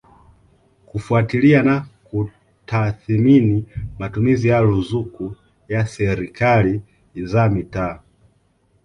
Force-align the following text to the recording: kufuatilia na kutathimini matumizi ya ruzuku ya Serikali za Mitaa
kufuatilia 0.85 1.63
na 1.63 1.85
kutathimini 2.03 3.65
matumizi 3.99 4.47
ya 4.47 4.59
ruzuku 4.61 5.35
ya 5.67 5.87
Serikali 5.87 6.81
za 7.23 7.49
Mitaa 7.49 7.99